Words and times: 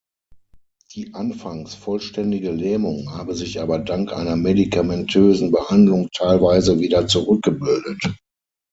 Die 0.95 1.13
anfangs 1.13 1.75
vollständige 1.75 2.49
Lähmung 2.49 3.13
habe 3.15 3.35
sich 3.35 3.61
aber 3.61 3.77
dank 3.77 4.11
einer 4.11 4.35
medikamentösen 4.35 5.51
Behandlung 5.51 6.07
teilweise 6.11 6.79
wieder 6.79 7.05
zurückgebildet. 7.05 8.11